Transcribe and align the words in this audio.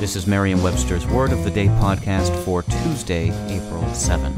This 0.00 0.16
is 0.16 0.26
Merriam 0.26 0.62
Webster's 0.62 1.06
Word 1.06 1.30
of 1.30 1.44
the 1.44 1.50
Day 1.50 1.66
podcast 1.66 2.34
for 2.46 2.62
Tuesday, 2.62 3.30
April 3.54 3.86
7. 3.92 4.32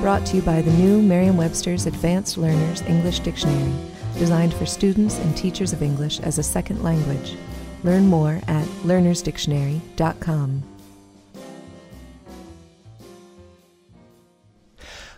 Brought 0.00 0.24
to 0.26 0.36
you 0.36 0.42
by 0.42 0.62
the 0.62 0.70
new 0.74 1.02
Merriam 1.02 1.36
Webster's 1.36 1.86
Advanced 1.86 2.38
Learners 2.38 2.80
English 2.82 3.18
Dictionary, 3.18 3.72
designed 4.16 4.54
for 4.54 4.66
students 4.66 5.18
and 5.18 5.36
teachers 5.36 5.72
of 5.72 5.82
English 5.82 6.20
as 6.20 6.38
a 6.38 6.44
second 6.44 6.84
language. 6.84 7.34
Learn 7.82 8.06
more 8.06 8.40
at 8.46 8.66
learnersdictionary.com. 8.84 10.62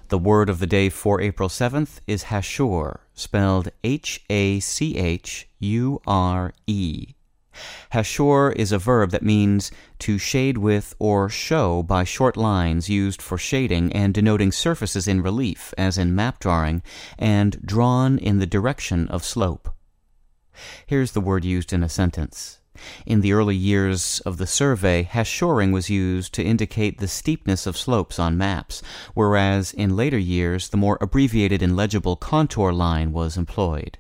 The 0.09 0.19
word 0.19 0.49
of 0.49 0.59
the 0.59 0.67
day 0.67 0.89
for 0.89 1.21
April 1.21 1.51
7th 1.51 2.01
is 2.07 2.25
hachure, 2.25 3.01
spelled 3.13 3.69
H 3.85 4.25
A 4.31 4.59
C 4.61 4.97
H 4.97 5.51
U 5.59 6.01
R 6.07 6.55
E. 6.67 7.09
Hachure 7.93 8.53
is 8.53 8.73
a 8.73 8.79
verb 8.79 9.11
that 9.11 9.23
means 9.23 9.71
to 10.01 10.19
shade 10.19 10.59
with 10.59 10.95
or 10.99 11.29
show 11.29 11.83
by 11.83 12.05
short 12.05 12.37
lines 12.37 12.89
used 12.89 13.21
for 13.21 13.37
shading 13.37 13.93
and 13.93 14.15
denoting 14.15 14.53
surfaces 14.53 15.07
in 15.07 15.23
relief, 15.23 15.75
as 15.77 15.99
in 15.99 16.15
map 16.15 16.39
drawing, 16.39 16.83
and 17.19 17.61
drawn 17.65 18.19
in 18.19 18.39
the 18.39 18.47
direction 18.47 19.09
of 19.09 19.25
slope. 19.25 19.69
Here's 20.87 21.13
the 21.13 21.21
word 21.21 21.45
used 21.45 21.73
in 21.73 21.83
a 21.83 21.89
sentence. 21.89 22.61
In 23.05 23.21
the 23.21 23.33
early 23.33 23.55
years 23.55 24.21
of 24.21 24.39
the 24.39 24.47
survey, 24.47 25.03
hachuring 25.05 25.73
was 25.73 25.91
used 25.91 26.33
to 26.35 26.43
indicate 26.43 26.99
the 26.99 27.09
steepness 27.09 27.67
of 27.67 27.77
slopes 27.77 28.19
on 28.19 28.39
maps, 28.39 28.83
whereas 29.13 29.73
in 29.73 29.95
later 29.95 30.19
years 30.19 30.71
the 30.71 30.79
more 30.79 30.99
abbreviated 31.01 31.63
and 31.63 31.77
legible 31.77 32.17
contour 32.17 32.73
line 32.73 33.13
was 33.13 33.37
employed. 33.37 33.99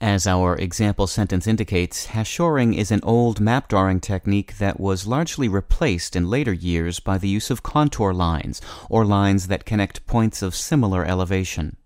As 0.00 0.26
our 0.26 0.56
example 0.56 1.06
sentence 1.06 1.46
indicates, 1.46 2.08
hachuring 2.08 2.74
is 2.74 2.90
an 2.90 3.00
old 3.02 3.40
map 3.40 3.68
drawing 3.68 4.00
technique 4.00 4.58
that 4.58 4.80
was 4.80 5.06
largely 5.06 5.48
replaced 5.48 6.16
in 6.16 6.28
later 6.28 6.52
years 6.52 7.00
by 7.00 7.16
the 7.16 7.28
use 7.28 7.50
of 7.50 7.62
contour 7.62 8.12
lines, 8.12 8.60
or 8.90 9.04
lines 9.04 9.46
that 9.46 9.64
connect 9.64 10.06
points 10.06 10.42
of 10.42 10.54
similar 10.54 11.04
elevation. 11.04 11.76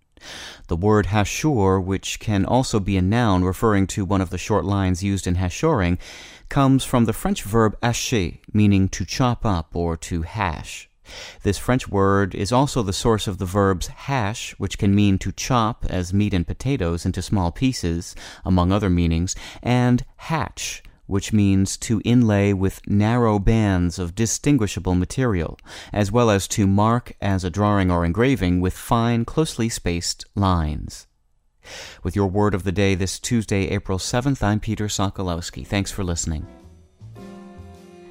The 0.67 0.77
word 0.77 1.07
hachure, 1.07 1.81
which 1.81 2.19
can 2.19 2.45
also 2.45 2.81
be 2.81 2.97
a 2.97 3.03
noun 3.03 3.45
referring 3.45 3.87
to 3.89 4.05
one 4.05 4.21
of 4.21 4.31
the 4.31 4.39
short 4.39 4.65
lines 4.65 5.03
used 5.03 5.27
in 5.27 5.37
hachuring, 5.37 5.99
comes 6.49 6.85
from 6.85 7.05
the 7.05 7.13
French 7.13 7.43
verb 7.43 7.79
hacher, 7.83 8.41
meaning 8.53 8.89
to 8.89 9.05
chop 9.05 9.45
up 9.45 9.77
or 9.77 9.97
to 9.99 10.23
hash. 10.23 10.89
This 11.43 11.59
French 11.59 11.89
word 11.89 12.35
is 12.35 12.53
also 12.53 12.83
the 12.83 12.93
source 12.93 13.27
of 13.27 13.39
the 13.39 13.45
verbs 13.45 13.87
hash, 13.89 14.55
which 14.59 14.79
can 14.79 14.95
mean 14.95 15.19
to 15.19 15.33
chop, 15.33 15.85
as 15.89 16.13
meat 16.13 16.35
and 16.35 16.47
potatoes, 16.47 17.07
into 17.07 17.23
small 17.23 17.51
pieces, 17.53 18.15
among 18.45 18.73
other 18.73 18.91
meanings, 18.91 19.35
and 19.63 20.05
hatch, 20.17 20.83
which 21.07 21.33
means 21.33 21.77
to 21.79 22.03
inlay 22.05 22.53
with 22.53 22.87
narrow 22.87 23.39
bands 23.39 23.99
of 23.99 24.15
distinguishable 24.15 24.95
material, 24.95 25.59
as 25.93 26.13
well 26.13 26.31
as 26.31 26.47
to 26.49 26.67
mark 26.67 27.15
as 27.21 27.45
a 27.45 27.51
drawing 27.51 27.91
or 27.91 28.05
engraving 28.05 28.61
with 28.61 28.75
fine, 28.75 29.25
closely 29.25 29.69
spaced 29.69 30.25
lines. 30.35 31.07
With 32.03 32.15
your 32.15 32.29
word 32.29 32.55
of 32.55 32.65
the 32.65 32.73
day 32.73 32.95
this 32.95 33.19
Tuesday, 33.19 33.69
April 33.69 33.99
7th, 33.99 34.43
I'm 34.43 34.61
Peter 34.61 34.87
Sokolowski. 34.87 35.67
Thanks 35.67 35.91
for 35.91 36.05
listening. 36.05 36.47